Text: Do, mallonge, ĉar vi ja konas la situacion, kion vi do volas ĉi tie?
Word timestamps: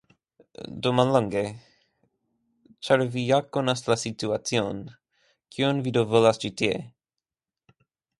Do, 0.85 0.91
mallonge, 0.99 1.41
ĉar 2.87 3.03
vi 3.15 3.25
ja 3.25 3.39
konas 3.57 3.83
la 3.91 3.97
situacion, 4.07 4.81
kion 5.57 5.83
vi 5.89 5.95
do 5.99 6.05
volas 6.15 6.41
ĉi 6.45 6.53
tie? 6.63 6.73